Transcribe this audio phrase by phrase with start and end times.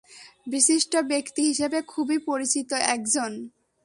[0.47, 3.31] বিশিষ্ট ব্যক্তি হিসেবে খুবই পরিচিত একজন।